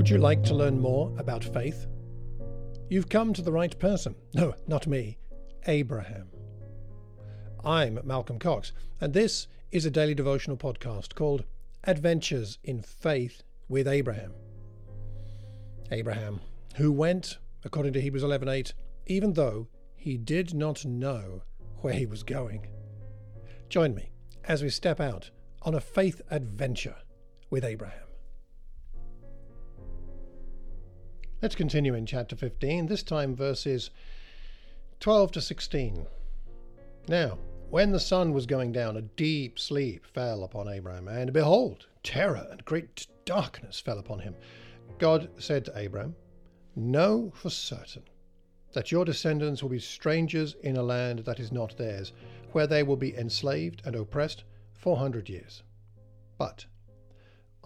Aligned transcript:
Would 0.00 0.08
you 0.08 0.16
like 0.16 0.42
to 0.44 0.54
learn 0.54 0.80
more 0.80 1.12
about 1.18 1.44
faith? 1.44 1.86
You've 2.88 3.10
come 3.10 3.34
to 3.34 3.42
the 3.42 3.52
right 3.52 3.78
person. 3.78 4.14
No, 4.32 4.54
not 4.66 4.86
me, 4.86 5.18
Abraham. 5.66 6.30
I'm 7.62 8.00
Malcolm 8.02 8.38
Cox, 8.38 8.72
and 8.98 9.12
this 9.12 9.46
is 9.70 9.84
a 9.84 9.90
daily 9.90 10.14
devotional 10.14 10.56
podcast 10.56 11.14
called 11.14 11.44
Adventures 11.84 12.56
in 12.64 12.80
Faith 12.80 13.42
with 13.68 13.86
Abraham. 13.86 14.32
Abraham, 15.90 16.40
who 16.76 16.90
went, 16.90 17.36
according 17.62 17.92
to 17.92 18.00
Hebrews 18.00 18.24
11:8, 18.24 18.72
even 19.04 19.34
though 19.34 19.68
he 19.96 20.16
did 20.16 20.54
not 20.54 20.82
know 20.86 21.42
where 21.82 21.92
he 21.92 22.06
was 22.06 22.22
going. 22.22 22.68
Join 23.68 23.94
me 23.94 24.12
as 24.44 24.62
we 24.62 24.70
step 24.70 24.98
out 24.98 25.30
on 25.60 25.74
a 25.74 25.80
faith 25.82 26.22
adventure 26.30 26.96
with 27.50 27.66
Abraham. 27.66 28.09
Let's 31.42 31.54
continue 31.54 31.94
in 31.94 32.04
chapter 32.04 32.36
15, 32.36 32.84
this 32.84 33.02
time 33.02 33.34
verses 33.34 33.88
12 35.00 35.32
to 35.32 35.40
16. 35.40 36.06
Now, 37.08 37.38
when 37.70 37.92
the 37.92 37.98
sun 37.98 38.34
was 38.34 38.44
going 38.44 38.72
down, 38.72 38.98
a 38.98 39.02
deep 39.02 39.58
sleep 39.58 40.04
fell 40.04 40.44
upon 40.44 40.68
Abraham, 40.68 41.08
and 41.08 41.32
behold, 41.32 41.86
terror 42.02 42.46
and 42.50 42.62
great 42.66 43.06
darkness 43.24 43.80
fell 43.80 43.98
upon 43.98 44.18
him. 44.18 44.34
God 44.98 45.30
said 45.38 45.64
to 45.64 45.78
Abraham, 45.78 46.14
Know 46.76 47.32
for 47.34 47.48
certain 47.48 48.02
that 48.74 48.92
your 48.92 49.06
descendants 49.06 49.62
will 49.62 49.70
be 49.70 49.78
strangers 49.78 50.56
in 50.62 50.76
a 50.76 50.82
land 50.82 51.20
that 51.20 51.40
is 51.40 51.50
not 51.50 51.74
theirs, 51.78 52.12
where 52.52 52.66
they 52.66 52.82
will 52.82 52.96
be 52.96 53.16
enslaved 53.16 53.80
and 53.86 53.96
oppressed 53.96 54.44
four 54.74 54.98
hundred 54.98 55.30
years. 55.30 55.62
But 56.36 56.66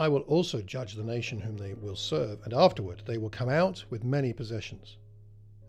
I 0.00 0.08
will 0.08 0.22
also 0.22 0.62
judge 0.62 0.94
the 0.94 1.04
nation 1.04 1.38
whom 1.38 1.58
they 1.58 1.74
will 1.74 1.94
serve, 1.94 2.40
and 2.44 2.54
afterward 2.54 3.02
they 3.04 3.18
will 3.18 3.28
come 3.28 3.50
out 3.50 3.84
with 3.90 4.02
many 4.02 4.32
possessions. 4.32 4.96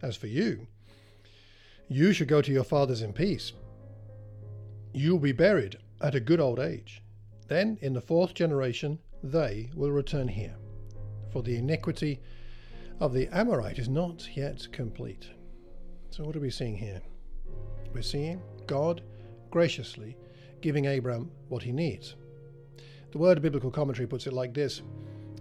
As 0.01 0.15
for 0.15 0.27
you, 0.27 0.67
you 1.89 2.13
shall 2.13 2.27
go 2.27 2.41
to 2.41 2.51
your 2.53 2.63
fathers 2.63 3.01
in 3.01 3.11
peace. 3.11 3.51
You 4.93 5.11
will 5.11 5.19
be 5.19 5.33
buried 5.33 5.79
at 5.99 6.15
a 6.15 6.21
good 6.21 6.39
old 6.39 6.61
age. 6.61 7.03
Then, 7.49 7.77
in 7.81 7.91
the 7.91 7.99
fourth 7.99 8.33
generation, 8.33 8.99
they 9.21 9.69
will 9.75 9.91
return 9.91 10.29
here. 10.29 10.55
For 11.33 11.43
the 11.43 11.57
iniquity 11.57 12.21
of 13.01 13.11
the 13.11 13.27
Amorite 13.33 13.79
is 13.79 13.89
not 13.89 14.29
yet 14.33 14.65
complete. 14.71 15.27
So, 16.09 16.23
what 16.23 16.37
are 16.37 16.39
we 16.39 16.51
seeing 16.51 16.77
here? 16.77 17.01
We're 17.93 18.01
seeing 18.01 18.41
God 18.65 19.01
graciously 19.49 20.15
giving 20.61 20.87
Abram 20.87 21.29
what 21.49 21.63
he 21.63 21.73
needs. 21.73 22.15
The 23.11 23.17
word 23.17 23.37
of 23.37 23.43
biblical 23.43 23.71
commentary 23.71 24.07
puts 24.07 24.25
it 24.25 24.33
like 24.33 24.53
this 24.53 24.81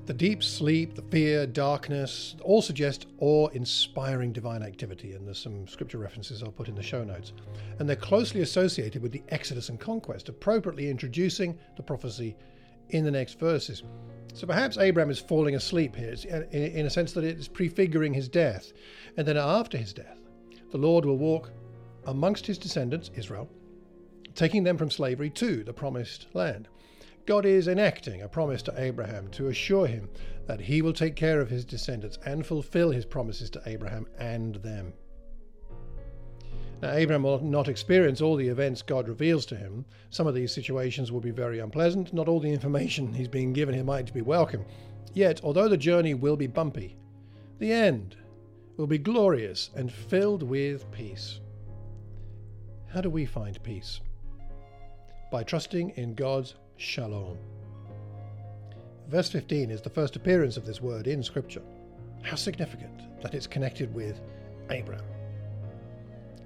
The 0.07 0.15
deep 0.15 0.43
sleep, 0.43 0.95
the 0.95 1.03
fear, 1.03 1.47
darkness 1.47 2.35
all 2.43 2.63
suggest 2.63 3.07
awe 3.19 3.47
inspiring 3.49 4.33
divine 4.33 4.63
activity, 4.63 5.13
and 5.13 5.25
there's 5.25 5.39
some 5.39 5.69
scripture 5.69 5.99
references 5.99 6.43
I'll 6.43 6.51
put 6.51 6.69
in 6.69 6.75
the 6.75 6.83
show 6.83 7.05
notes. 7.05 7.33
And 7.79 7.89
they're 7.89 7.97
closely 7.97 8.41
associated 8.41 9.03
with 9.03 9.13
the 9.13 9.23
Exodus 9.29 9.69
and 9.69 9.79
conquest, 9.79 10.29
appropriately 10.29 10.91
introducing 10.91 11.57
the 11.77 11.83
prophecy 11.83 12.37
in 12.89 13.05
the 13.05 13.11
next 13.11 13.39
verses. 13.39 13.85
So 14.35 14.49
perhaps 14.49 14.77
Abraham 14.77 15.11
is 15.11 15.21
falling 15.21 15.55
asleep 15.55 15.95
here, 15.95 16.15
uh, 16.33 16.43
in 16.51 16.87
a 16.87 16.91
sense 16.91 17.13
that 17.13 17.25
it 17.25 17.39
is 17.39 17.47
prefiguring 17.47 18.15
his 18.15 18.29
death. 18.29 18.73
And 19.17 19.27
then 19.27 19.37
after 19.37 19.79
his 19.79 19.93
death, 19.93 20.19
the 20.73 20.79
Lord 20.79 21.05
will 21.05 21.19
walk 21.19 21.51
amongst 22.07 22.47
his 22.47 22.59
descendants, 22.59 23.11
Israel, 23.15 23.49
taking 24.35 24.65
them 24.65 24.77
from 24.77 24.91
slavery 24.91 25.31
to 25.31 25.63
the 25.63 25.73
promised 25.73 26.27
land. 26.35 26.69
God 27.27 27.47
is 27.47 27.69
enacting 27.69 28.23
a 28.23 28.29
promise 28.29 28.63
to 28.63 28.75
Abraham 28.77 29.29
to 29.29 29.49
assure 29.49 29.87
him 29.87 30.09
that 30.47 30.61
he 30.61 30.83
will 30.83 30.93
take 30.93 31.17
care 31.17 31.41
of 31.41 31.51
his 31.51 31.65
descendants 31.65 32.19
and 32.25 32.45
fulfill 32.45 32.91
his 32.91 33.05
promises 33.05 33.51
to 33.51 33.63
Abraham 33.67 34.07
and 34.19 34.57
them. 34.57 34.93
Now, 36.83 36.93
Abraham 36.93 37.25
will 37.25 37.41
not 37.41 37.69
experience 37.69 38.23
all 38.23 38.37
the 38.37 38.49
events 38.49 38.81
God 38.81 39.07
reveals 39.07 39.45
to 39.47 39.57
him. 39.57 39.85
Some 40.09 40.27
of 40.27 40.35
these 40.35 40.53
situations 40.53 41.13
will 41.13 41.21
be 41.21 41.31
very 41.31 41.59
unpleasant. 41.59 42.15
Not 42.15 42.27
all 42.27 42.41
the 42.41 42.53
information 42.53 43.13
he's 43.13 43.29
being 43.29 43.53
given 43.53 43.75
here 43.75 43.85
might 43.85 44.13
be 44.15 44.23
welcome. 44.23 44.65
Yet, 45.13 45.41
although 45.45 45.69
the 45.69 45.77
journey 45.77 46.15
will 46.15 46.37
be 46.37 46.47
bumpy, 46.47 46.97
the 47.59 47.71
end 47.71 48.17
will 48.79 48.87
be 48.87 48.99
glorious 48.99 49.71
and 49.77 49.93
filled 49.93 50.43
with 50.43 50.91
peace. 50.91 51.41
How 52.87 53.03
do 53.03 53.11
we 53.11 53.27
find 53.27 53.63
peace? 53.63 54.01
By 55.31 55.43
trusting 55.43 55.91
in 55.91 56.15
God's 56.15 56.55
shalom. 56.81 57.37
Verse 59.09 59.29
15 59.29 59.71
is 59.71 59.83
the 59.83 59.91
first 59.91 60.17
appearance 60.17 60.57
of 60.57 60.65
this 60.65 60.81
word 60.81 61.07
in 61.07 61.23
Scripture. 61.23 61.63
How 62.23 62.37
significant 62.37 63.03
that 63.21 63.35
it's 63.35 63.47
connected 63.47 63.93
with 63.93 64.19
Abraham. 64.71 65.05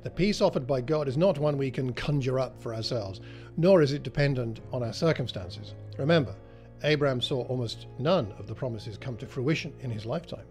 The 0.03 0.11
peace 0.11 0.41
offered 0.41 0.67
by 0.67 0.81
God 0.81 1.07
is 1.07 1.17
not 1.17 1.39
one 1.39 1.57
we 1.57 1.71
can 1.71 1.93
conjure 1.93 2.41
up 2.41 2.61
for 2.61 2.75
ourselves, 2.75 3.21
nor 3.57 3.81
is 3.81 3.93
it 3.93 4.03
dependent 4.03 4.61
on 4.73 4.83
our 4.83 4.93
circumstances. 4.93 5.75
Remember, 5.99 6.35
Abraham 6.83 7.21
saw 7.21 7.43
almost 7.47 7.87
none 8.01 8.33
of 8.37 8.49
the 8.49 8.55
promises 8.57 8.99
come 8.99 9.17
to 9.19 9.27
fruition 9.27 9.73
in 9.83 9.91
his 9.91 10.05
lifetime. 10.05 10.47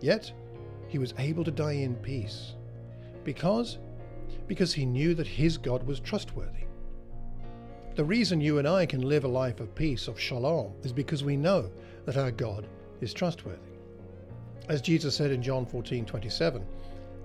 Yet, 0.00 0.32
he 0.86 0.98
was 0.98 1.12
able 1.18 1.42
to 1.42 1.50
die 1.50 1.72
in 1.72 1.96
peace. 1.96 2.54
Because? 3.24 3.78
Because 4.46 4.72
he 4.72 4.86
knew 4.86 5.12
that 5.14 5.26
his 5.26 5.58
God 5.58 5.82
was 5.82 5.98
trustworthy. 5.98 6.64
The 7.94 8.04
reason 8.04 8.40
you 8.40 8.58
and 8.58 8.66
I 8.66 8.86
can 8.86 9.02
live 9.02 9.22
a 9.22 9.28
life 9.28 9.60
of 9.60 9.72
peace, 9.76 10.08
of 10.08 10.18
shalom, 10.18 10.72
is 10.82 10.92
because 10.92 11.22
we 11.22 11.36
know 11.36 11.70
that 12.06 12.16
our 12.16 12.32
God 12.32 12.66
is 13.00 13.14
trustworthy. 13.14 13.78
As 14.68 14.82
Jesus 14.82 15.14
said 15.14 15.30
in 15.30 15.40
John 15.40 15.64
14 15.64 16.04
27, 16.04 16.66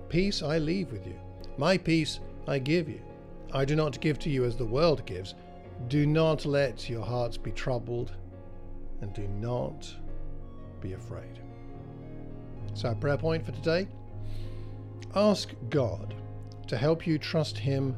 Peace 0.08 0.44
I 0.44 0.58
leave 0.58 0.92
with 0.92 1.04
you, 1.08 1.18
my 1.58 1.76
peace 1.76 2.20
I 2.46 2.60
give 2.60 2.88
you. 2.88 3.00
I 3.52 3.64
do 3.64 3.74
not 3.74 4.00
give 4.00 4.20
to 4.20 4.30
you 4.30 4.44
as 4.44 4.54
the 4.54 4.64
world 4.64 5.04
gives. 5.06 5.34
Do 5.88 6.06
not 6.06 6.46
let 6.46 6.88
your 6.88 7.04
hearts 7.04 7.36
be 7.36 7.50
troubled, 7.50 8.12
and 9.00 9.12
do 9.12 9.26
not 9.26 9.92
be 10.80 10.92
afraid. 10.92 11.40
So, 12.74 12.90
our 12.90 12.94
prayer 12.94 13.18
point 13.18 13.44
for 13.44 13.50
today 13.50 13.88
ask 15.16 15.48
God 15.68 16.14
to 16.68 16.76
help 16.76 17.08
you 17.08 17.18
trust 17.18 17.58
Him 17.58 17.96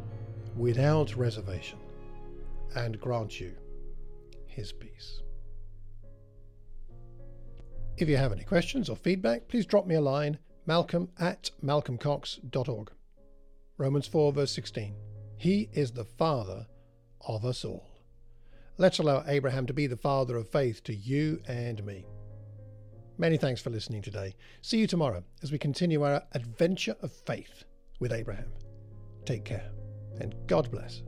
without 0.56 1.14
reservation 1.16 1.81
and 2.74 3.00
grant 3.00 3.40
you 3.40 3.54
his 4.46 4.72
peace. 4.72 5.22
If 7.96 8.08
you 8.08 8.16
have 8.16 8.32
any 8.32 8.44
questions 8.44 8.88
or 8.88 8.96
feedback, 8.96 9.48
please 9.48 9.66
drop 9.66 9.86
me 9.86 9.94
a 9.94 10.00
line 10.00 10.38
malcolm 10.66 11.08
at 11.18 11.50
malcolmcox.org. 11.62 12.90
Romans 13.78 14.06
4, 14.06 14.32
verse 14.32 14.52
16. 14.52 14.94
He 15.36 15.68
is 15.72 15.92
the 15.92 16.04
Father 16.04 16.66
of 17.26 17.44
us 17.44 17.64
all. 17.64 17.88
Let's 18.78 18.98
allow 18.98 19.24
Abraham 19.26 19.66
to 19.66 19.74
be 19.74 19.86
the 19.86 19.96
father 19.96 20.36
of 20.36 20.48
faith 20.48 20.82
to 20.84 20.94
you 20.94 21.40
and 21.46 21.84
me. 21.84 22.06
Many 23.18 23.36
thanks 23.36 23.60
for 23.60 23.70
listening 23.70 24.02
today. 24.02 24.34
See 24.62 24.78
you 24.78 24.86
tomorrow 24.86 25.22
as 25.42 25.52
we 25.52 25.58
continue 25.58 26.02
our 26.02 26.22
adventure 26.32 26.96
of 27.02 27.12
faith 27.12 27.64
with 28.00 28.12
Abraham. 28.12 28.50
Take 29.26 29.44
care 29.44 29.70
and 30.20 30.34
God 30.46 30.70
bless. 30.70 31.02